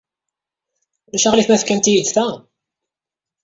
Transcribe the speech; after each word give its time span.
Ulac 1.09 1.25
aɣilif 1.27 1.47
ma 1.49 1.59
tefkamt-iyi-d 1.61 2.09
ta? 2.15 2.27